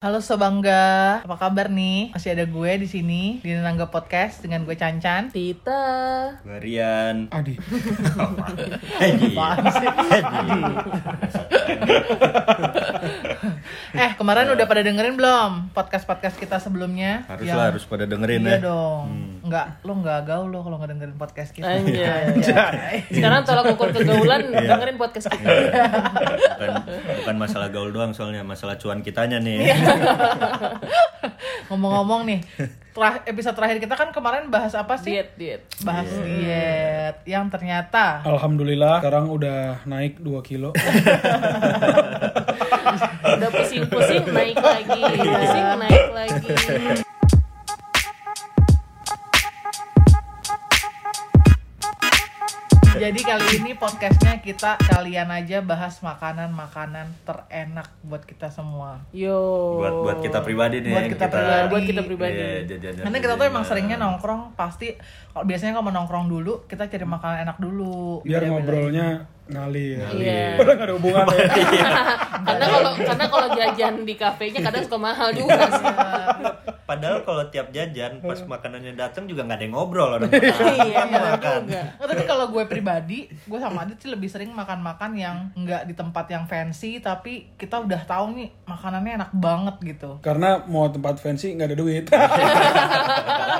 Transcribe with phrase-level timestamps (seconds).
[0.00, 2.08] Halo Sobangga, apa kabar nih?
[2.16, 5.28] Masih ada gue di sini di Nenangga Podcast dengan gue Cancan.
[5.28, 5.84] Tita.
[6.40, 7.28] Varian.
[7.28, 7.60] Adi.
[9.04, 9.36] Hedi.
[9.36, 9.88] Apaan sih?
[13.90, 17.26] Eh kemarin udah pada dengerin belum podcast-podcast kita sebelumnya?
[17.26, 18.58] Harus Yang- lah, harus pada dengerin Iya ya.
[18.62, 19.06] dong.
[19.40, 21.66] Enggak, lo enggak gaul lo kalau nggak dengerin podcast kita.
[21.66, 23.02] Anjay.
[23.08, 25.50] Sekarang tolak ukur kegaulan dengerin podcast kita.
[26.52, 26.70] Bukan,
[27.18, 29.74] bukan masalah gaul doang soalnya, masalah cuan kitanya nih.
[31.66, 32.40] Ngomong-ngomong nih,
[32.90, 35.14] terah- episode terakhir kita kan kemarin bahas apa sih?
[35.14, 35.62] Diet, diet.
[35.80, 40.70] Bahas diet yang ternyata Alhamdulillah sekarang udah naik 2 kilo.
[43.40, 46.52] Udah pusing-pusing naik lagi, pusing naik lagi.
[53.00, 59.00] Jadi kali ini podcastnya kita kalian aja bahas makanan-makanan terenak buat kita semua.
[59.08, 59.40] Yo.
[59.80, 60.92] Buat buat kita pribadi nih.
[60.92, 61.64] Buat kita pribadi.
[61.72, 62.36] Buat kita pribadi.
[62.36, 65.00] Iya, jajan- Karena kita tuh emang seringnya nongkrong pasti
[65.32, 68.20] kalau biasanya kalau mau nongkrong dulu kita cari makanan enak dulu.
[68.20, 70.06] Biar ngobrolnya ngalir.
[70.14, 70.56] Iya.
[70.56, 71.44] Padahal gak ada hubungannya.
[72.50, 75.86] Karena kalau karena kalau jajan di kafenya kadang suka mahal juga sih.
[76.88, 80.30] Padahal kalau tiap jajan pas makanannya datang juga nggak ada yang ngobrol orang.
[80.80, 81.70] Iya, makan.
[81.70, 81.82] juga.
[82.00, 85.94] Nah, tapi kalau gue pribadi, gue sama Adit sih lebih sering makan-makan yang nggak di
[85.94, 90.10] tempat yang fancy, tapi kita udah tahu nih makanannya enak banget gitu.
[90.24, 92.04] Karena mau tempat fancy nggak ada duit.
[92.10, 92.26] Nah,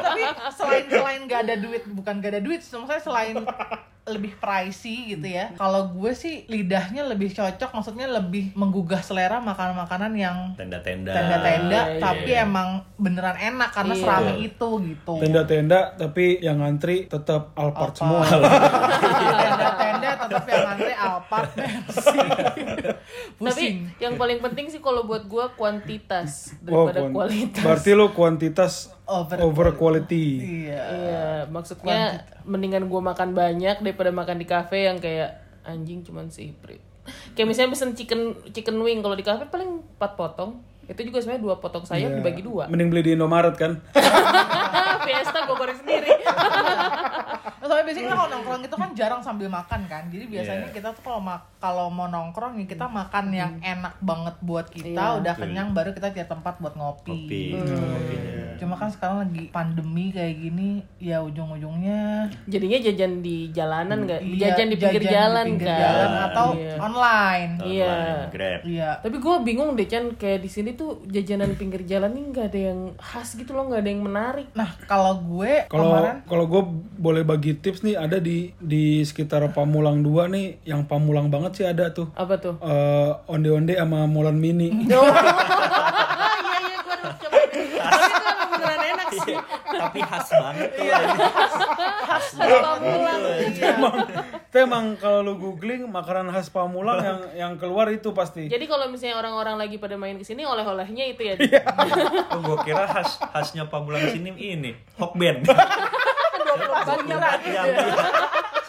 [0.10, 0.22] tapi
[0.56, 3.36] selain selain nggak ada duit, bukan gak ada duit, maksudnya selain
[4.10, 4.76] lebih pricey
[5.10, 5.54] gitu ya.
[5.54, 11.10] Kalau gue sih lidahnya lebih cocok, maksudnya lebih menggugah selera makanan-makanan yang Tenda-tenda.
[11.10, 12.00] tenda-tenda, Iya, iya.
[12.00, 14.02] tapi emang beneran enak karena Iya.
[14.02, 15.12] serame itu gitu.
[15.16, 18.26] Tenda-tenda tapi yang ngantri tetap Alphard semua.
[19.40, 22.18] Tenda-tenda tetap yang ngantri Alphard Mercy.
[23.40, 23.64] Tapi
[23.98, 27.62] yang paling penting sih kalau buat gua kuantitas Oh, daripada kuan- kualitas.
[27.62, 28.72] Berarti lu kuantitas
[29.10, 30.26] Over over, quality.
[30.38, 30.78] Iya.
[30.78, 35.34] Iya, maksudnya mendingan gua makan banyak daripada makan di kafe yang kayak
[35.66, 36.78] anjing cuman siprit.
[37.34, 38.20] Kayak misalnya pesen chicken
[38.54, 40.62] chicken wing kalau di kafe paling 4 potong.
[40.86, 42.18] Itu juga sebenarnya dua potong sayap Iya.
[42.18, 42.66] dibagi dua.
[42.66, 43.78] Mending beli di Indomaret kan.
[45.06, 46.10] Fiesta gue goreng sendiri.
[47.60, 50.02] Nah, soalnya biasanya kita kalau nongkrong itu kan jarang sambil makan kan.
[50.06, 50.74] Jadi biasanya Iya.
[50.74, 54.96] kita tuh kalau mak- kalau mau nongkrong ya kita makan yang enak banget buat kita,
[54.96, 55.18] Iya.
[55.20, 57.04] udah kenyang baru kita cari tempat buat ngopi.
[57.06, 57.42] Kopi.
[57.52, 58.38] Kopinya.
[58.56, 64.20] Cuma kan sekarang lagi pandemi kayak gini, ya ujung-ujungnya Jadinya jajan di jalanan nggak?
[64.22, 65.80] iya, jajan di pinggir jalan pinggir kan?
[65.82, 66.74] jalan atau Iya.
[66.78, 67.52] online.
[67.62, 67.94] Iya.
[68.30, 68.60] Grab.
[68.62, 68.90] Iya.
[68.98, 72.60] Tapi gue bingung deh Chan kayak di sini tuh jajanan pinggir jalan nih nggak ada
[72.62, 74.48] yang khas gitu loh nggak ada yang menarik.
[74.52, 76.62] Nah, kalau gue Kalau kemarin kalau gue
[76.96, 81.66] boleh bagi tips nih ada di di sekitar Pamulang 2 nih yang Pamulang banget sih
[81.68, 82.08] ada tuh.
[82.16, 82.56] Apa tuh?
[82.60, 84.72] Eh, onde-onde sama Molan Mini.
[84.90, 85.06] Oh,
[86.50, 87.38] iya iya gue harus coba.
[87.40, 89.36] Tapi itu emang beneran enak sih.
[89.70, 90.84] Tapi khas banget tuh.
[92.04, 93.20] Khas Pamulang.
[93.60, 93.94] emang,
[94.50, 98.48] itu emang kalau lu googling makanan khas Pamulang yang yang keluar itu pasti.
[98.48, 101.34] Jadi kalau misalnya orang-orang lagi pada main ke sini oleh-olehnya itu ya.
[102.34, 105.44] Oh, gue kira khas khasnya Pamulang sini ini Hokben.
[106.84, 108.26] 24 jam.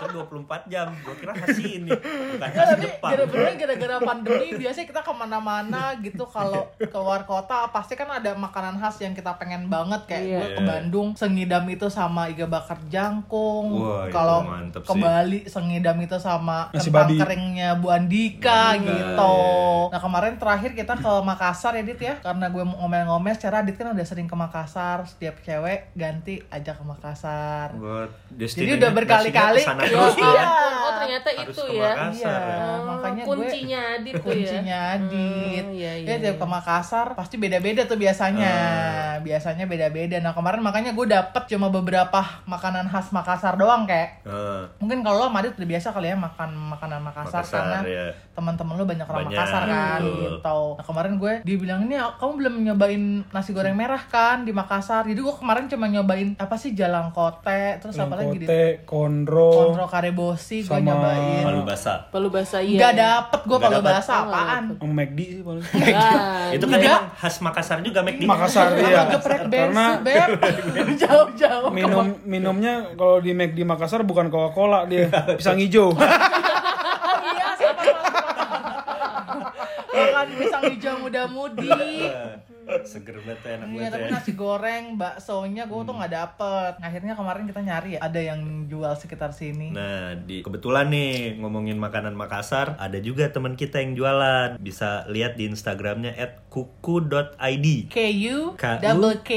[0.07, 0.09] 24 jam.
[0.09, 0.87] So, 24 jam.
[1.01, 3.11] Gue kira khas ini, bukan khas tapi Jepang.
[3.13, 8.77] gara-gara gara-gara pandemi biasanya kita ke mana-mana gitu kalau keluar kota pasti kan ada makanan
[8.77, 10.37] khas yang kita pengen banget kayak Iya.
[10.37, 15.01] gue ke Bandung sengidam itu sama iga bakar jangkung kalau ke sih.
[15.01, 17.17] Bali sengidam itu sama Nasi kentang babi.
[17.17, 19.91] keringnya Bu Andika Andika, gitu iya.
[19.91, 23.91] nah kemarin terakhir kita ke Makassar ya Dit ya karena gue ngomel-ngomel secara Dit kan
[23.91, 29.61] udah sering ke Makassar setiap cewek ganti ajak ke Makassar Buat Jadi udah berkali-kali.
[29.93, 30.45] Iya.
[30.81, 31.91] Oh ternyata Harus itu ke ya.
[31.91, 32.41] Makassar.
[32.41, 34.25] Iya, Oh, makanya gue kuncinya Adit tuh ya.
[34.25, 35.63] kuncinya Adit.
[35.63, 38.53] Hmm, iya, iya, ya ke Makassar pasti beda-beda tuh biasanya.
[39.19, 40.17] Biasanya beda-beda.
[40.17, 45.17] Nah, kemarin makanya gue dapet cuma beberapa makanan khas Makassar doang kayak Eh, Mungkin kalau
[45.17, 48.05] lo sama Adit udah biasa kali ya makan makanan Makassar, Makassar, karena ya.
[48.31, 50.17] teman-teman lo banyak orang Banyak, Makassar kan betul.
[50.17, 50.59] gitu.
[50.71, 55.03] Nah, kemarin gue dia bilang ini kamu belum nyobain nasi goreng merah kan di Makassar.
[55.03, 59.89] Jadi gue kemarin cuma nyobain apa sih jalangkote, terus apa lagi di Kote, konro, kontrol
[59.89, 61.41] karebosi gue Sama- nyobain.
[61.41, 61.97] Palu basah.
[62.07, 62.77] Palu basah iya.
[62.77, 63.89] Nggak dapet gue Nggak kalau dapet.
[63.89, 64.63] bahasa Oh, apaan.
[64.71, 65.63] sama McD sih paling.
[65.91, 68.13] Ah, Itu kan emang khas Makassar juga, Mek.
[68.21, 69.01] Makassar Sama iya.
[69.09, 70.29] geprek Karena Beb.
[71.01, 71.63] Jauh-jauh.
[71.63, 75.95] ke minum minumnya kalau di McD Makassar bukan Coca-Cola dia, pisang hijau.
[77.23, 78.03] iya sama sama
[79.91, 81.71] makan pisang hijau muda-mudi
[82.81, 84.11] Seger banget tuh, enak Iya, banget tapi ya.
[84.11, 86.73] nasi goreng, baksonya gue tuh nggak dapet.
[86.79, 89.69] Akhirnya kemarin kita nyari ya, ada yang jual sekitar sini.
[89.69, 94.55] Nah, di kebetulan nih ngomongin makanan Makassar, ada juga teman kita yang jualan.
[94.57, 96.15] Bisa lihat di Instagramnya
[96.47, 97.67] @kuku.id.
[97.87, 99.31] KU, KU, double K,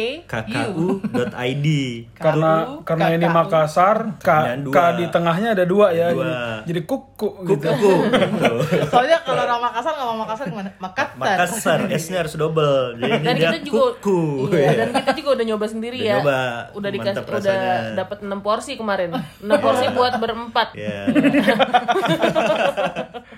[0.71, 1.01] U.
[1.01, 1.67] kku.id.
[2.15, 3.27] karena KU, karena ini.
[3.27, 4.29] Makassar K,
[4.65, 6.23] K di tengahnya ada dua ya Dua.
[6.23, 6.35] jadi,
[6.71, 7.93] jadi kuku gitu Kuku.
[8.07, 8.53] gitu.
[8.93, 10.71] Soalnya kalau orang Makassar ngomong Makassar gimana?
[10.79, 11.17] Makassar.
[11.19, 12.95] Makassar, S-nya harus double.
[12.97, 14.23] Jadi Dan kita juga kuku.
[14.51, 16.15] Iya, dan kita juga udah nyoba sendiri Udah ya.
[16.17, 16.41] nyoba.
[16.73, 17.59] Udah dikasih udah
[17.97, 19.11] dapat 6 porsi kemarin.
[19.39, 20.69] 6 porsi buat berempat.
[20.75, 21.09] Ya,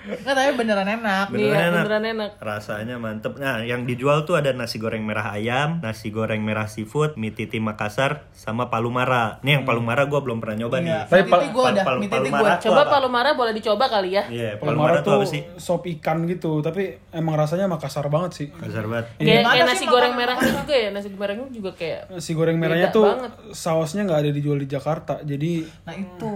[0.07, 1.25] Nggak, tapi beneran enak.
[1.29, 1.75] beneran Iya, enak.
[1.77, 2.29] beneran enak.
[2.39, 3.35] Rasanya mantep.
[3.35, 7.59] Nah, yang dijual tuh ada nasi goreng merah ayam, nasi goreng merah seafood, mie titi
[7.59, 9.39] Makassar, sama palu mara.
[9.41, 10.83] Nih yang palu mara gue belum pernah nyoba Iya.
[10.83, 10.93] nih.
[11.05, 12.55] Tapi Tapi pal- gue udah, pal- mie palu titi mara gue.
[12.57, 12.91] tuh Coba apa?
[12.93, 14.23] palu mara boleh dicoba kali ya.
[14.27, 15.41] Iya, Palu palu Mara tuh apa tuh sih?
[15.57, 19.05] sop ikan gitu tapi emang rasanya Makassar banget sih Kasar banget.
[19.17, 20.89] Kayak, kayak sih nasi goreng makanan merahnya juga ya.
[20.89, 23.31] Nasi gorengnya juga kayak nasi goreng merahnya tuh banget.
[23.53, 25.51] sausnya nggak ada dijual di Jakarta jadi
[25.85, 26.33] Nah itu.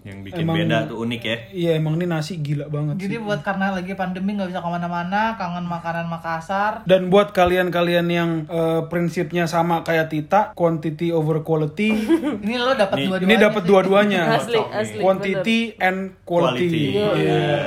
[0.00, 1.36] Yang bikin Emang- beda tuh unik ya.
[1.50, 4.70] iya emang ini nasi gila banget Jadi sih buat karena lagi pandemi nggak bisa ke
[4.70, 6.72] mana-mana, kangen makanan Makassar.
[6.84, 11.92] dan buat kalian-kalian yang eh, prinsipnya sama kayak Tita quantity over quality
[12.40, 13.26] Ini lo dapat dua-duanya.
[13.26, 14.98] ini dapat dua-duanya asli asli.
[14.98, 17.20] quantity and quality, Quality.
[17.20, 17.60] Iya.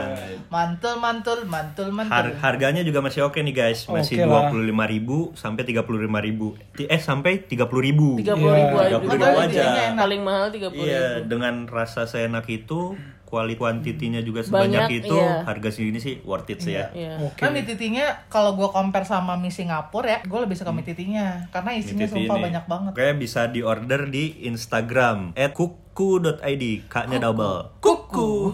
[0.50, 2.14] Mantul, mantul, mantul, mantul.
[2.14, 5.98] Har- harganya juga masih oke nih guys, masih dua puluh lima ribu sampai tiga puluh
[6.00, 6.54] lima ribu.
[6.76, 8.18] Eh sampai tiga puluh ribu.
[8.18, 8.98] Tiga puluh ribu Iya, aja.
[9.00, 9.64] 30.000 aja.
[9.96, 11.26] Paling mahal tiga puluh Iya, ribu.
[11.28, 12.96] dengan rasa seenak itu,
[13.28, 15.44] kualitas kuantitinya juga Banyak, sebanyak itu, iya.
[15.44, 16.94] harga segini sih worth it sih ya.
[16.96, 17.20] Iya.
[17.20, 21.50] Nah mie titinya kalau gue compare sama mie Singapura ya, gue lebih suka mie titinya
[21.52, 22.44] karena isinya Titi sumpah ini.
[22.48, 22.92] banyak banget.
[22.96, 27.82] Kayak bisa di order di Instagram @kuku.id, K-nya double.
[27.84, 28.32] Kuku.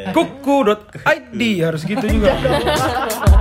[0.00, 0.16] Iya.
[0.16, 2.32] kuku.id harus gitu juga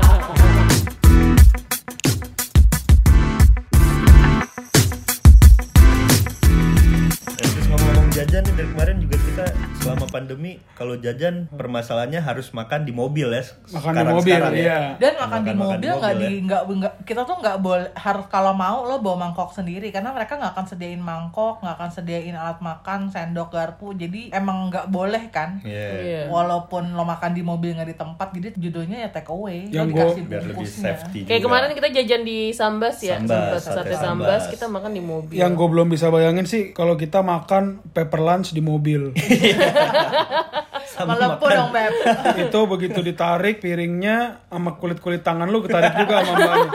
[9.89, 13.41] selama pandemi kalau jajan permasalahannya harus makan di mobil ya.
[13.69, 14.50] Makan di mobil, ya.
[14.53, 14.80] iya.
[14.95, 18.53] Dan makan, di Makan-makan mobil nggak di nggak nggak kita tuh nggak boleh harus kalau
[18.53, 22.59] mau lo bawa mangkok sendiri karena mereka nggak akan sediain mangkok nggak akan sediain alat
[22.59, 25.88] makan sendok garpu jadi emang nggak boleh kan Iya.
[26.00, 26.21] Iya.
[26.30, 29.88] walaupun lo makan di mobil nggak di tempat jadi judulnya ya take away lo Yang
[29.89, 31.47] dikasih Biar lebih safety Kayak juga.
[31.47, 34.03] kemarin kita jajan di Sambas ya, Sambas, Sambas, sate sate Sambas,
[34.38, 34.44] Sambas.
[34.51, 35.35] kita makan di mobil.
[35.35, 39.09] yang gue belum bisa bayangin sih kalau kita makan pepper lunch di mobil
[41.10, 41.94] melepuh dong beb.
[42.48, 46.70] Itu begitu ditarik piringnya sama kulit kulit tangan lu ketarik juga sama mbaknya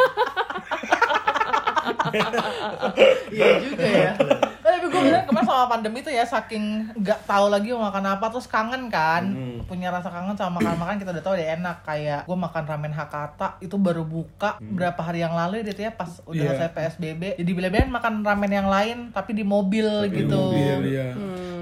[3.34, 4.12] iya juga ya.
[4.64, 8.26] Tapi gue bilang kemarin sama pandemi tuh ya saking nggak tahu lagi mau makan apa
[8.32, 9.34] terus kangen kan.
[9.66, 11.76] Punya rasa kangen sama makan makan kita udah tahu udah enak.
[11.84, 15.90] Kayak gue makan ramen Hakata itu baru buka berapa hari yang lalu ya Dit, ya
[15.92, 16.50] pas udah Iya.
[16.56, 20.52] selesai PSBB jadi bila-bila makan ramen yang lain tapi di mobil gitu.
[20.52, 21.10] mobil ya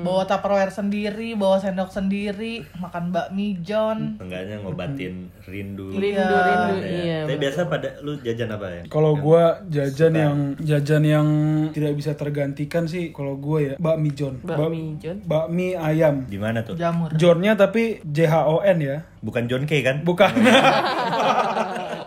[0.02, 5.90] bawa tupperware sendiri bawa sendok sendiri makan bakmi John Enggaknya ngobatin rindu.
[5.90, 6.43] Rindu, Iya.
[6.44, 6.90] rindu, Ya.
[6.99, 7.19] iya.
[7.25, 8.82] Tapi biasa pada lu jajan apa ya?
[8.87, 11.26] kalau gua jajan yang jajan yang
[11.70, 15.19] tidak bisa tergantikan sih kalau gue ya bakmi John Bakmi John.
[15.22, 16.75] bakmi ayam Di mana tuh?
[16.75, 20.02] jamur Johnnya tapi J H O N ya Bukan John K kan?
[20.02, 20.34] bukan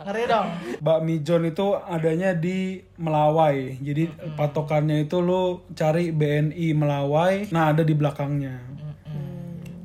[0.05, 0.47] ngeri dong.
[0.79, 3.81] Bakmi John itu adanya di Melawai.
[3.81, 4.05] Jadi
[4.37, 7.49] patokannya itu lu cari BNI Melawai.
[7.49, 8.77] Nah ada di belakangnya.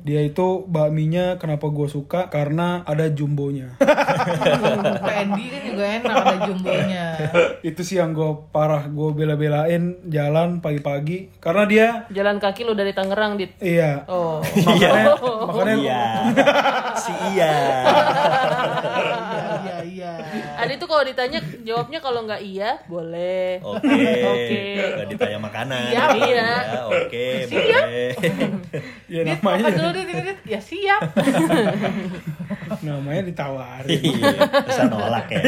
[0.01, 2.25] Dia itu bakminya kenapa gue suka?
[2.25, 3.77] Karena ada jumbonya.
[5.05, 7.05] PND kan juga enak ada jumbonya.
[7.69, 8.89] Itu sih yang gue parah.
[8.89, 11.29] Gue bela-belain jalan pagi-pagi.
[11.37, 13.53] Karena dia Jalan kaki lu dari Tangerang, Dit.
[13.61, 14.01] iya.
[14.09, 14.41] Oh.
[14.41, 15.13] makanya
[15.53, 16.01] makanya Iya.
[16.97, 17.53] si iya.
[17.53, 17.81] iya iya
[18.81, 18.90] iya
[20.71, 23.59] Ada itu kalau ditanya jawabnya kalau nggak iya, boleh.
[23.59, 23.91] Oke.
[24.23, 24.63] Oke.
[25.03, 25.91] Gak ditanya makanan.
[25.91, 26.09] Siap.
[26.15, 26.47] Iya.
[26.47, 28.07] Ya, Oke, boleh.
[29.19, 30.39] ya namanya makan dulu dit, ini dit.
[30.47, 31.01] Ya siap.
[32.81, 35.41] namanya ditawarin Iya, bisa nolak ya.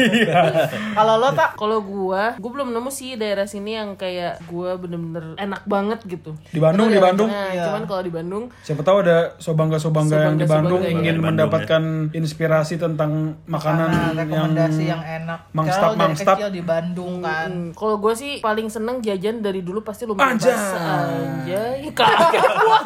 [0.98, 5.34] Kalau lo tak Kalau gua, gua belum nemu sih daerah sini yang kayak gua bener-bener
[5.40, 6.36] enak banget gitu.
[6.52, 7.72] di Bandung di Bandung Nah, Iya.
[7.72, 12.76] cuman kalau di Bandung siapa tahu ada sobangga-sobangga yang di Bandung ingin Bandung, mendapatkan inspirasi
[12.76, 15.40] tentang makanan makanan yang rekomendasi yang, enak.
[15.50, 16.36] mangstap- Kalau dari mangstap.
[16.36, 17.48] kecil di Bandung kan.
[17.48, 20.50] Hmm, kalau gue sih paling seneng jajan dari dulu pasti lumpia Anjay.
[20.50, 20.82] basah.
[21.00, 21.78] Anjay.
[21.98, 22.78] Kaget gua.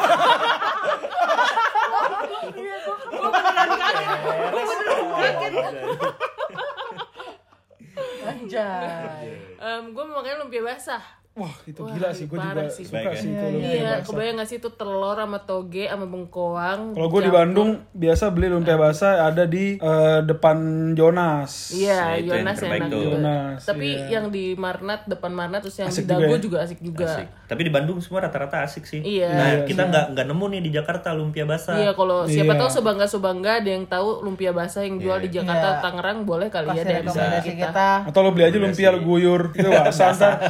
[8.24, 9.26] Anjay.
[9.58, 11.02] Em, gue makanya lumpia basah.
[11.34, 12.26] Wah, itu Wah, gila sih.
[12.26, 12.82] Gue juga sih.
[12.82, 13.38] suka Baik, sih ya?
[13.38, 14.02] itu lumpia Iya, basah.
[14.04, 16.80] kebayang gak sih itu telur sama toge sama bengkoang.
[16.90, 17.30] Kalau gue di.
[17.30, 20.56] Bandung biasa beli lumpia basah ada di eh, depan
[20.92, 21.70] Jonas.
[21.70, 22.58] Iya, Nah, itu yang enak
[22.90, 23.06] juga.
[23.14, 24.06] Yonas, Tapi iya.
[24.10, 26.40] yang di Marnat, depan Marnat terus yang Asik di Dago juga ya?
[26.40, 27.06] juga, asik juga.
[27.06, 27.26] Asik.
[27.46, 29.00] Tapi di Bandung semua rata-rata asik sih.
[29.00, 29.30] Iya.
[29.30, 31.78] Nah, Iya, kita nggak nggak nemu nih di Jakarta lumpia basah.
[31.78, 32.60] Iya, kalau siapa Iya.
[32.60, 35.80] tahu sebangga sebangga ada yang tahu lumpia basah yang jual di Jakarta, Iya.
[35.80, 37.70] Tangerang boleh kali ya dari kita.
[37.70, 37.88] kita.
[38.04, 40.34] Atau lo beli aja lumpia lo guyur itu basah ntar.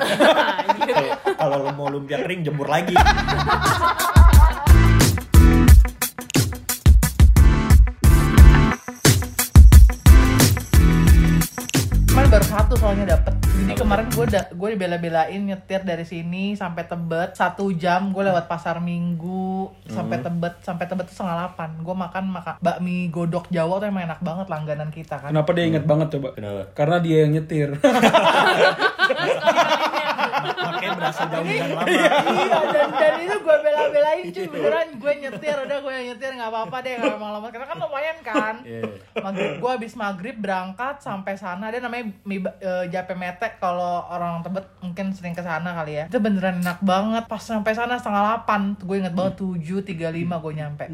[0.68, 0.77] Anjir.
[1.38, 2.94] Kalau lo mau lumpia kering jemur lagi.
[12.08, 13.34] Kemarin baru satu soalnya dapet.
[13.58, 18.14] Jadi kemarin gue gue dibela-belain nyetir dari sini sampai Tebet satu jam.
[18.14, 21.70] Gue lewat pasar Minggu sampai Tebet sampai Tebet tuh setengah delapan.
[21.82, 25.34] Gue makan makan bakmi godok Jawa tuh emang enak banget langganan kita kan.
[25.34, 26.28] Kenapa dia inget banget coba?
[26.38, 26.62] Kenapa?
[26.74, 27.68] Karena dia yang nyetir.
[31.08, 31.88] Berasa jauh dan lama.
[31.88, 32.12] iya
[32.68, 34.46] dan, dan itu gue bela-belain cuy.
[34.52, 36.30] Beneran gue nyetir udah gue nyetir.
[36.36, 37.46] Nggak apa-apa deh kalau emang lama.
[37.48, 38.54] Karena kan lumayan kan.
[38.62, 38.82] Iya.
[39.18, 41.72] maghrib gue habis maghrib berangkat sampai sana.
[41.72, 43.56] Dia namanya mie eh, jape mete.
[43.56, 46.04] Kalau orang tebet mungkin sering ke sana kali ya.
[46.06, 47.24] Itu beneran enak banget.
[47.24, 50.84] Pas sampai sana setengah delapan gue inget banget tujuh tiga lima gue nyampe.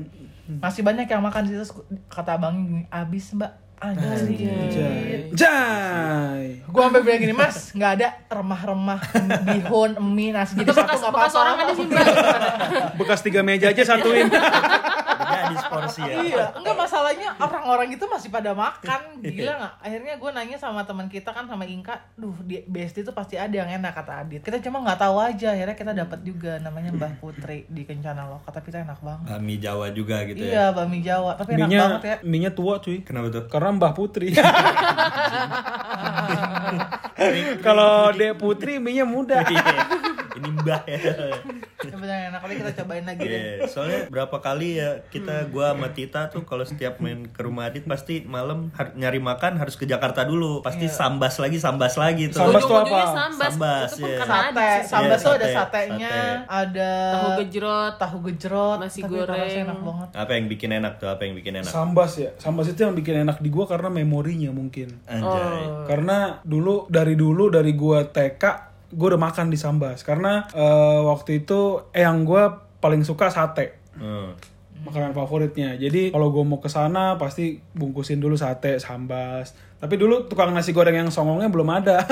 [0.61, 1.83] Masih banyak yang makan di situ.
[2.07, 5.29] Kata gini abis mbak Anjir.
[5.37, 6.65] Jai.
[6.65, 9.01] Gue sampai bilang gini, Mas, nggak ada remah-remah
[9.45, 11.43] bihun, mie, nasi jadi satu Bekas, nggak bekas apa-apa.
[11.45, 11.87] orang ada sih.
[12.97, 14.27] Bekas tiga meja aja satuin.
[15.55, 16.17] Jadi seporsi ya.
[16.27, 19.75] iya, enggak masalahnya orang-orang itu masih pada makan, gila nggak?
[19.79, 23.55] Akhirnya gue nanya sama teman kita kan sama Inka, duh di BSD itu pasti ada
[23.55, 24.43] yang enak kata Adit.
[24.43, 28.43] Kita cuma nggak tahu aja, akhirnya kita dapat juga namanya Mbah Putri di Kencana loh.
[28.43, 29.27] Kata kita enak banget.
[29.31, 30.51] Bakmi Jawa juga gitu ya.
[30.51, 32.17] Iya, bakmi Jawa, tapi enak Minyak, banget ya.
[32.27, 32.99] minyak tua cuy.
[33.07, 33.45] Kenapa tuh?
[33.47, 34.29] Karena Mbah Putri.
[37.65, 39.41] Kalau Dek Putri minyak muda.
[39.47, 39.65] Iya.
[40.35, 40.99] Ini mbah ya.
[41.85, 43.41] Ya bener enak, tapi kita cobain lagi deh.
[43.55, 47.67] Iya, soalnya berapa kali ya kita gua sama Tita tuh kalau setiap main ke rumah
[47.67, 50.61] Adit pasti malam har- nyari makan harus ke Jakarta dulu.
[50.61, 52.41] Pasti sambas lagi, sambas lagi tuh.
[52.41, 53.01] Sambas tuh apa?
[53.07, 53.51] Sambas.
[53.51, 54.19] Sambas, Itu pun iya.
[54.19, 56.45] karena Sate, sambal Iya, tuh ada sate, satenya, sate.
[56.47, 57.95] ada Tahu gejrot.
[57.97, 59.63] tahu gejrot, Nasi tapi goreng.
[59.63, 60.09] enak banget.
[60.15, 61.09] Apa yang bikin enak tuh?
[61.09, 61.69] Apa yang bikin enak?
[61.69, 62.31] Sambas ya.
[62.37, 64.89] Sambas itu yang bikin enak di gua karena memorinya mungkin.
[65.05, 65.87] Anjay.
[65.87, 71.45] Karena dulu dari dulu dari gua TK gua udah makan di Sambas karena eh, waktu
[71.45, 73.75] itu eh, yang gua paling suka sate.
[73.99, 74.33] Hmm.
[74.85, 75.77] Makanan favoritnya.
[75.81, 79.57] Jadi kalau gua mau ke sana pasti bungkusin dulu sate, sambas.
[79.85, 82.01] Tapi dulu tukang nasi goreng yang songongnya belum ada.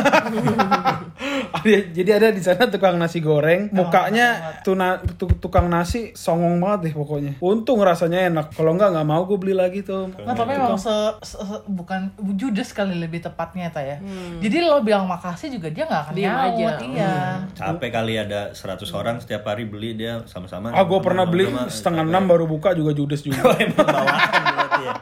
[1.97, 6.95] Jadi ada di sana tukang nasi goreng, mukanya tuna, tu- tukang nasi songong banget deh
[6.95, 7.33] pokoknya.
[7.39, 8.53] Untung rasanya enak.
[8.53, 10.11] Kalau enggak nggak mau gue beli lagi tuh.
[10.13, 14.03] Nah, tapi emang se, se- se- bukan judes kali lebih tepatnya ta ya.
[14.37, 16.69] Jadi lo bilang makasih juga dia nggak akan Diam nyaut, aja.
[16.83, 17.15] iya.
[17.55, 20.73] Capek kali ada 100 orang setiap hari beli dia sama-sama.
[20.73, 23.55] Ah, gue pernah beli setengah enam baru buka juga judes juga.
[23.63, 24.52] Emang bawaan
[24.83, 24.93] ya.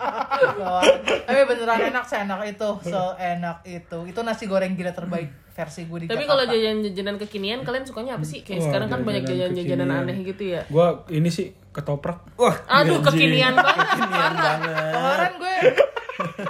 [0.52, 0.94] Bawaan.
[1.26, 3.98] tapi beneran enak seenak itu, seenak itu.
[4.04, 6.30] Itu nasi goreng gila terbaik versi gue di Tapi Jakarta.
[6.30, 8.40] kalau jajan-jajanan kekinian kalian sukanya apa sih?
[8.40, 10.60] Kayak Wah, sekarang kan banyak jajanan jajan-jajanan aneh gitu ya.
[10.66, 12.18] Gue ini sih ketoprak.
[12.34, 13.86] Wah, Aduh, kekinian banget.
[13.88, 14.92] kekinian banget.
[14.92, 15.54] Kemarin gue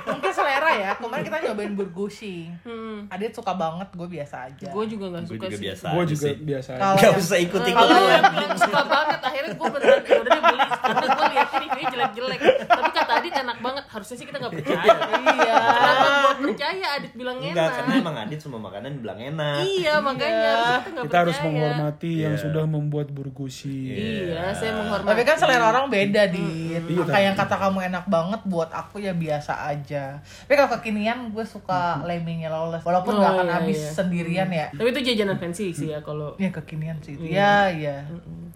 [0.06, 0.90] mungkin selera ya.
[0.94, 2.50] Kemarin kita nyobain burgusi.
[2.62, 3.06] Hmm.
[3.08, 4.66] Adit suka banget, gue biasa aja.
[4.68, 5.62] Gue juga gak Gue suka juga sih.
[5.62, 6.34] biasa Gue juga sih.
[6.40, 6.70] biasa.
[6.70, 6.80] aja.
[6.80, 7.38] Kalau Gak yang- usah
[7.70, 11.88] Kalau yang suka banget, akhirnya gue beneran ya udah deh beli karena gue liatnya reviewnya
[11.90, 12.40] jelek-jelek.
[12.64, 14.90] Tapi kata Adit enak banget, harusnya sih kita nggak percaya.
[15.10, 15.54] iya.
[15.58, 18.00] Kenapa gue percaya Adit bilang Enggak, karena enak?
[18.00, 19.60] emang Adit semua makanan bilang enak.
[19.60, 22.40] Iya makanya harusnya kita Kita harus menghormati yang Iya.
[22.40, 23.90] sudah membuat burgusi.
[23.90, 25.10] Iya, saya menghormati.
[25.10, 28.98] Tapi kan selera orang beda di Iya, Kayak yang kata kamu enak banget buat aku
[28.98, 30.20] ya biasa aja.
[30.20, 32.82] Tapi kalau kekinian gue suka lemmingnya lawless.
[32.82, 33.90] Walaupun Oh, nggak akan iya, habis iya.
[33.92, 34.66] sendirian ya.
[34.70, 37.14] Tapi itu jajanan fancy sih ya kalau Ya kekinian sih.
[37.14, 37.26] itu.
[37.26, 38.06] Ya, iya.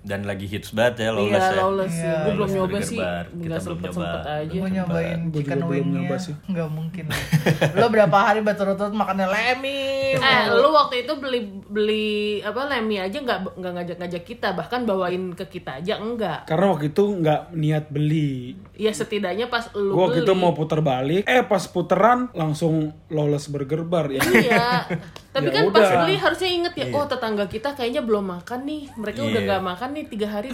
[0.04, 1.56] Dan lagi hits banget ya Lawless Iya, ya.
[1.56, 2.04] lawless sih.
[2.04, 2.16] Iya.
[2.20, 2.98] Gue belum nyoba sih.
[2.98, 3.24] Bar.
[3.26, 4.08] Kita belum nyoba.
[4.22, 4.52] aja.
[4.52, 5.96] Gue nyobain chicken belum wingnya.
[5.98, 6.34] nyoba sih.
[6.44, 7.04] Nggak mungkin.
[7.80, 10.14] Lo berapa hari berturut-turut makannya lemming?
[10.14, 15.32] Eh, lu waktu itu beli beli apa lemi aja nggak nggak ngajak-ngajak kita, bahkan bawain
[15.32, 16.44] ke kita aja enggak.
[16.44, 18.54] Karena waktu itu nggak niat beli.
[18.74, 20.26] Ya setidaknya pas lu Gue waktu beli.
[20.26, 22.74] itu mau puter balik, eh pas puteran langsung
[23.08, 24.20] lawless burger bar ya.
[24.20, 24.68] Iya.
[25.34, 25.98] Tapi Ya kan pas udah.
[26.00, 26.94] beli harusnya inget ya, Iya.
[26.94, 28.82] oh tetangga kita kayaknya belum makan nih.
[28.94, 29.46] Mereka udah Iya.
[29.48, 30.50] nggak makan nih tiga hari.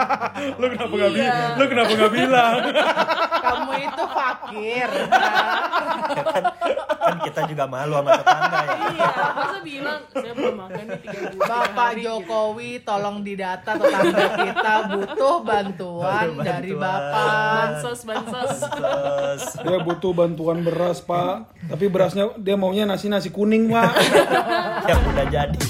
[0.60, 1.18] lu kenapa nggak Iya.
[1.18, 1.52] bilang?
[1.52, 2.54] Lu kenapa nggak bilang?
[3.36, 4.88] Kamu itu fakir.
[6.96, 8.76] Kan kita juga malu sama tetangga ya.
[8.88, 12.02] iya, masa bilang saya belum makan nih tiga, tiga Bapak hari.
[12.02, 16.82] Jokowi tolong didata tetangga kita butuh bantuan Butuh dari bantuan.
[16.82, 17.54] Bapak.
[17.56, 18.52] Bansos, bansos.
[18.66, 21.34] Terus Dia butuh bantuan beras pak.
[21.66, 23.90] Tapi berasnya dia maunya nasi nasi kuning pak.
[24.90, 25.60] yang udah jadi.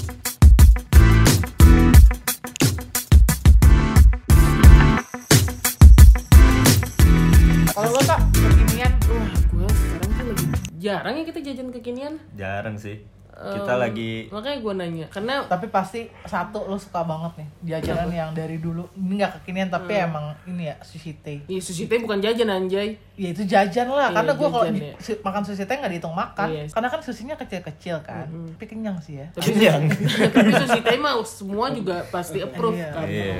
[10.87, 12.15] Jarang ya kita jajan kekinian.
[12.39, 13.03] Jarang sih.
[13.37, 18.29] Kita lagi Makanya gue nanya, karena Tapi pasti satu lo suka banget nih jajanan yang
[18.31, 20.07] dari dulu ini nggak kekinian tapi Hmm.
[20.07, 21.39] emang ini ya sushi teh.
[21.43, 22.97] ya sushi teh bukan jajan anjay.
[23.13, 24.93] Ya itu jajan lah, Iya, karena gue kalau ya.
[25.19, 26.69] makan sushi teh nggak dihitung makan, Iya.
[26.69, 29.25] karena kan sushinya kecil-kecil kan, tapi kenyang sih ya.
[29.31, 29.81] Tapi kenyang.
[30.37, 32.89] tapi sushi teh mah semua juga pasti approve Iya.
[32.91, 33.07] kan.
[33.07, 33.33] Iya.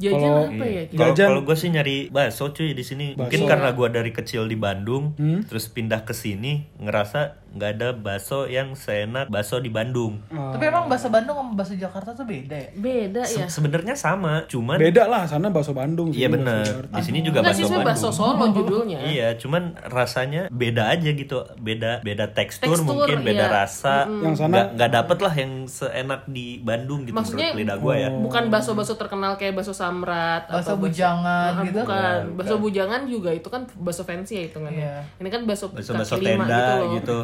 [0.00, 0.82] Jajan Kalau- apa ya?
[0.88, 1.28] Kalau Jajan.
[1.28, 3.06] kalau gue sih nyari bakso cuy di sini.
[3.14, 5.14] Mungkin karena gue dari kecil di Bandung,
[5.46, 10.22] terus pindah ke sini ngerasa nggak ada bakso yang seenak bakso di Bandung.
[10.28, 12.70] Tapi emang bahasa Bandung sama bahasa Jakarta tuh beda ya?
[12.72, 13.46] Beda Se- ya.
[13.46, 16.10] Sebenarnya sama, cuman Beda lah, sana bakso Bandung.
[16.10, 16.62] iya benar.
[16.86, 16.94] bakso.
[16.94, 17.82] Di sini juga bakso Bandung.
[17.84, 18.98] bakso Solo judulnya.
[19.02, 23.52] Iya, cuman rasanya beda aja gitu, beda beda tekstur, Tekstur, mungkin beda iya.
[23.52, 24.06] rasa.
[24.06, 28.08] Yang sana- nggak dapet lah yang seenak di Bandung gitu Maksudnya- menurut lidah gue ya.
[28.12, 31.82] Bukan bakso-bakso terkenal kayak bakso samrat bakso- bujangan Ah, gitu?
[31.82, 32.18] Bukan.
[32.36, 34.78] Bakso bujangan juga itu kan bakso fancy ya hitungannya.
[34.80, 34.98] Iya.
[35.18, 36.94] Ini kan bakso Bakso-bakso kaki lima tenda loh.
[36.94, 37.18] gitu.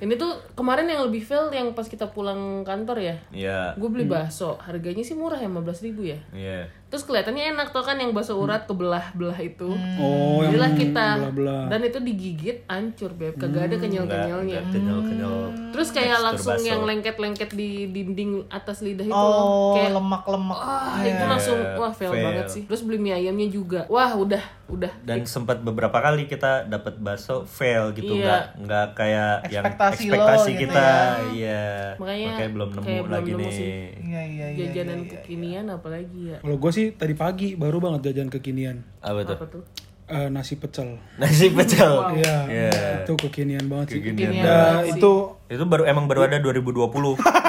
[0.00, 3.16] Ini tuh kemarin yang lebih fail yang pas kita pulang kantor ya.
[3.30, 3.58] Iya.
[3.76, 6.18] Gue beli bakso, harganya sih murah ya 15 ribu ya.
[6.32, 6.66] Iya.
[6.96, 9.68] Terus kelihatannya enak tuh kan yang bakso urat kebelah-belah itu.
[10.00, 11.06] Oh, yang Belilah kita.
[11.20, 11.62] belah-belah.
[11.68, 14.60] Dan itu digigit hancur beb, kagak ada Nggak kenyal-kenyalnya.
[14.66, 15.36] kenyal-kenyal.
[15.70, 16.64] Terus kayak langsung bakso.
[16.64, 19.28] yang lengket-lengket di dinding atas lidah itu loh.
[19.28, 20.56] Oh, Kayak lemak-lemak.
[20.56, 22.24] Wah, itu langsung wah fail, fail.
[22.24, 22.62] banget sih.
[22.64, 23.84] Terus beli mie ayamnya juga.
[23.86, 24.92] Wah, udah, udah.
[25.02, 28.24] Dan sempat beberapa kali kita dapat bakso fail gitu, Iya.
[28.24, 30.80] nggak nggak kayak yang Ekspektasi lo ekspektasi gitu kita.
[30.80, 31.04] ya.
[31.28, 31.64] Iya.
[31.98, 33.52] Makanya belum nemu kayak belum lagi nemu nih.
[33.52, 33.74] sih.
[34.00, 34.64] Iya, iya, iya.
[34.64, 36.38] Jajanan kekinian apalagi ya.
[36.40, 38.84] Kalau gue sih tadi pagi baru banget jajan kekinian.
[39.00, 39.34] Apa tuh?
[39.34, 39.62] Apa tuh?
[40.06, 41.02] Eh, nasi pecel.
[41.18, 42.14] Nasi pecel.
[42.14, 42.70] Iya, Iya.
[43.02, 43.98] itu kekinian banget sih.
[43.98, 45.12] Kekinian Kekinian Nah, itu
[45.50, 47.18] Itu baru emang baru ada 2020.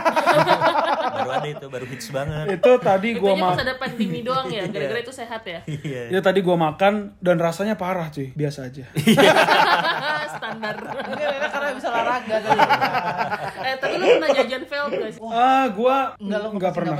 [1.50, 2.46] itu, baru hits banget.
[2.54, 3.60] itu tadi Itu gua makan.
[3.60, 5.60] ada pandemi doang ya, gara-gara itu sehat ya.
[5.64, 6.02] Iya.
[6.10, 8.86] Ya tadi gua makan dan rasanya parah cuy, biasa aja.
[10.30, 10.76] Standar.
[11.08, 12.60] Ini Rena karena bisa olahraga tadi.
[13.64, 15.22] eh, tapi lu pernah jajan fail gak sih?
[15.24, 16.96] Ah, gua Enggak lo nggak pernah.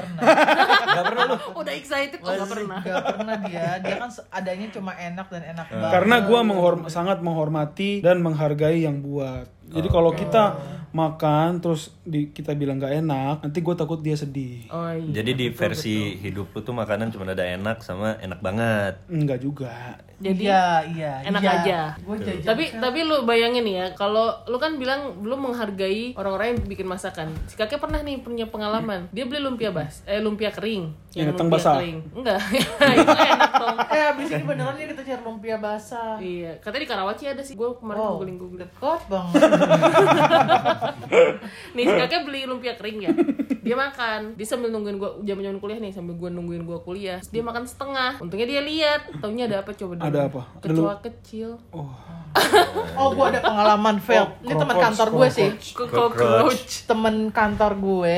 [0.88, 1.36] Gak pernah lu.
[1.56, 2.80] Udah excited kok gak pernah.
[2.82, 3.68] Gak pernah dia.
[3.80, 5.92] Dia kan adanya cuma enak dan enak banget.
[5.92, 9.48] Karena gua menghorm- sangat menghormati dan menghargai yang buat.
[9.68, 10.56] Jadi kalau kita
[10.98, 14.66] makan terus di, kita bilang nggak enak, nanti gue takut dia sedih.
[14.74, 15.22] Oh iya.
[15.22, 18.98] Jadi di versi hidup lu tuh makanan cuma ada enak sama enak banget.
[19.06, 20.02] Enggak juga.
[20.18, 21.14] Jadi iya, iya.
[21.30, 21.54] enak iya.
[21.62, 21.80] aja.
[22.02, 22.42] Jajan.
[22.42, 27.30] Tapi tapi lu bayangin ya, kalau lu kan bilang lu menghargai orang-orang yang bikin masakan.
[27.46, 29.14] Si kakek pernah nih punya pengalaman.
[29.14, 30.90] Dia beli lumpia bas, eh lumpia kering.
[31.14, 31.76] Yang datang lumpia basah.
[31.78, 31.98] kering.
[32.18, 32.40] Enggak.
[32.98, 33.78] itu enak dong.
[33.94, 36.18] Eh abis ini beneran nih kita cari lumpia basah.
[36.18, 37.54] Iya, katanya di Karawaci ada sih.
[37.54, 38.66] Gue kemarin Wow, googling googling.
[38.66, 39.38] Dekat banget.
[41.76, 43.12] Nih si kakek beli lumpia kering ya.
[43.64, 44.36] Dia makan.
[44.40, 47.20] Dia sambil nungguin gua zaman-zaman kuliah nih, sambil gua nungguin gua kuliah.
[47.20, 48.12] Terus Dia makan setengah.
[48.22, 49.02] Untungnya dia lihat.
[49.20, 50.08] Taunya ada apa coba dulu.
[50.08, 50.42] Ada apa?
[50.58, 51.50] Ada Kecoa kecil.
[51.72, 51.92] Oh,
[53.00, 54.26] Oh, gue ada pengalaman fail.
[54.46, 55.50] Ini teman kantor gue sih.
[55.74, 56.86] Cockroach.
[56.90, 58.18] Temen kantor gue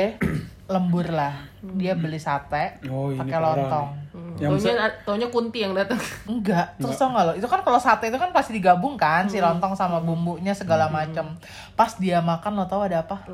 [0.69, 1.33] lembur lah.
[1.59, 3.89] Dia beli sate Oh, pakai lontong.
[4.37, 5.99] Yang Taunya, taunya kunti yang datang.
[6.29, 7.33] Enggak, terus tau gak lo?
[7.35, 11.25] Itu kan kalau sate itu kan pasti digabung kan si lontong sama bumbunya segala macem.
[11.73, 13.25] Pas dia makan lo tau ada apa?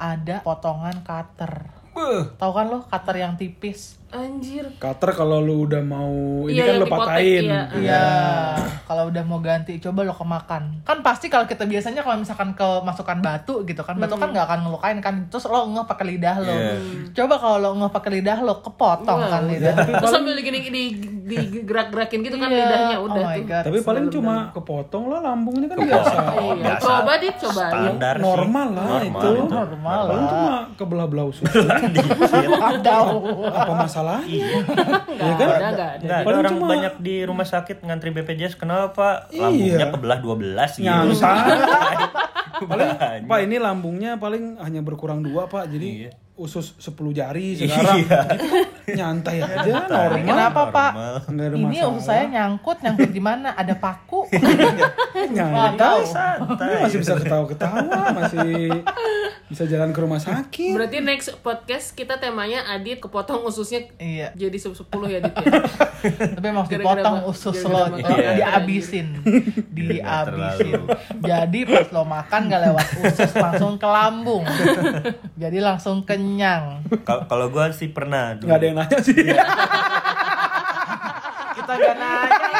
[0.00, 1.68] Ada potongan cutter.
[1.92, 2.24] Beuh.
[2.40, 3.99] Tahu kan lo cutter yang tipis?
[4.10, 4.66] Anjir.
[4.76, 6.10] Cutter kalau lu udah mau
[6.44, 7.44] ini Iya, kan lu dipotek, patahin.
[7.46, 7.62] iya.
[7.72, 8.04] Iya,
[8.84, 10.82] kalau udah mau ganti coba lo kemakan.
[10.82, 14.42] Kan pasti kalau kita biasanya kalau misalkan ke masukan batu gitu kan, batu kan nggak
[14.44, 15.14] akan ngelukain kan.
[15.26, 16.50] Terus lo ngeh pakai lidah lo.
[16.50, 16.74] Iya.
[17.14, 19.74] Coba kalau lo ngeh pakai lidah lo kepotong Wah, kan lidah.
[20.00, 20.82] Terus sambil gini gini
[21.22, 22.58] digerak-gerakin gitu kan Iya.
[22.60, 23.44] lidahnya udah oh my tuh.
[23.46, 23.64] God.
[23.64, 26.14] Tapi paling cuma kepotong lah lambungnya kan biasa.
[26.34, 26.54] Iya.
[26.56, 26.82] biasa.
[26.82, 27.62] Coba dit coba.
[27.64, 28.24] Standar sih.
[28.24, 29.30] Normal lah Normal itu.
[29.46, 30.32] Normal Paling lah.
[30.32, 31.46] cuma kebelah-belah usus.
[32.52, 33.06] Wadaw.
[34.02, 34.46] Apa masalahnya?
[35.20, 35.36] Enggak kan?
[35.36, 35.86] ada, enggak ada.
[35.96, 39.44] Enggak, ada Paling orang cuma- banyak di rumah sakit ngantri BPJS kenapa Iya.
[39.44, 40.86] lambungnya kebelah 12 gitu.
[40.86, 42.04] Nyantai.
[42.70, 43.22] paling.
[43.24, 45.68] Pak ini lambungnya paling hanya berkurang dua Pak.
[45.68, 46.10] Jadi Iya.
[46.40, 47.98] Usus 10 jari sekarang.
[48.10, 48.22] Iya.
[48.32, 50.26] Gitu nyantai aja normal.
[50.26, 50.90] Kenapa Pak?
[51.30, 51.70] Normal.
[51.70, 51.90] Ini masalah.
[51.94, 53.48] usus saya nyangkut, nyangkut di mana?
[53.54, 54.26] Ada paku.
[55.30, 56.02] Nyantai.
[56.06, 56.66] Santai.
[56.66, 58.50] Ini masih bisa ketawa-ketawa, masih
[59.50, 60.74] bisa jalan ke rumah sakit.
[60.78, 64.30] Berarti next podcast kita temanya Adit kepotong ususnya iya.
[64.34, 64.78] jadi 10
[65.10, 65.50] ya Adit ya.
[66.38, 67.98] Tapi emang dipotong usus lo.
[67.98, 68.38] Iya.
[68.38, 69.06] dihabisin,
[69.76, 70.86] dihabisin.
[71.18, 74.46] Jadi pas lo makan gak lewat usus langsung ke lambung.
[75.34, 76.29] Jadi langsung kenyang.
[77.02, 78.46] Kalau kalau gua sih pernah dulu.
[78.50, 79.18] Nggak ada yang nanya sih.
[81.60, 82.50] Kita gak nanya.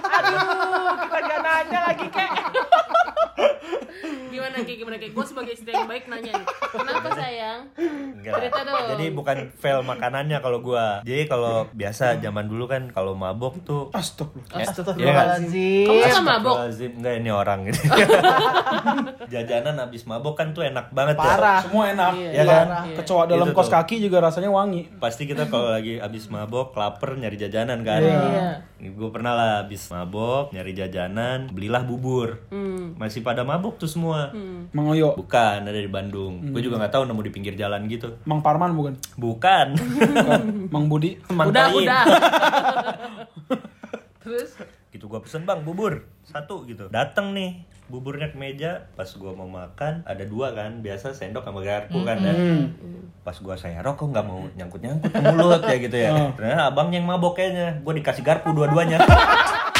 [0.00, 2.30] Aduh, kita gak nanya lagi kek.
[4.32, 7.60] Gimana gimana kayak gimana kayak gue sebagai istri yang baik nanya nih kenapa sayang
[8.24, 8.40] Enggak.
[8.40, 8.84] Cerita dong.
[8.96, 11.04] Jadi bukan fail makanannya kalau gua.
[11.04, 14.56] Jadi kalau biasa zaman dulu kan kalau mabok tuh Astagfirullah.
[14.56, 15.86] Iya Astagfirullahaladzim.
[15.86, 16.56] kamu kan mabok.
[16.72, 17.80] Enggak ini orang gitu.
[19.32, 21.22] Jajanan habis mabok kan tuh enak banget ya.
[21.22, 21.60] Parah.
[21.60, 22.12] Semua enak.
[22.16, 22.30] Iya.
[22.32, 22.66] Ya kan?
[22.96, 23.74] Kecoa dalam Itu kos tuh.
[23.76, 24.88] kaki juga rasanya wangi.
[24.96, 28.00] Pasti kita kalau lagi habis mabok, lapar nyari jajanan kan.
[28.00, 28.48] Iya.
[28.84, 32.44] Gue pernah lah habis mabok, nyari jajanan, belilah bubur.
[32.48, 32.96] Hmm.
[32.96, 34.28] Masih pada mabok tuh semua.
[34.72, 36.52] Mang Oyo, Bukan, ada di Bandung.
[36.52, 38.13] Gue juga nggak tahu nemu di pinggir jalan gitu.
[38.22, 38.94] Mang Parman bukan?
[39.18, 39.66] Bukan.
[39.74, 40.40] Bukan.
[40.70, 41.18] Mang Budi.
[41.34, 41.76] Mang udah Kain.
[41.82, 42.04] udah.
[44.24, 44.50] Terus?
[44.94, 46.06] Gitu gua pesen bang bubur.
[46.24, 46.86] Satu gitu.
[46.88, 48.88] Datang nih buburnya ke meja.
[48.96, 50.80] Pas gua mau makan ada dua kan.
[50.80, 52.34] Biasa sendok sama garpu kan ya.
[53.20, 56.10] Pas gua serok kok nggak mau nyangkut nyangkut ke mulut ya gitu ya.
[56.38, 57.82] Ternyata abang yang mabok kayaknya.
[57.82, 59.02] Gua dikasih garpu dua-duanya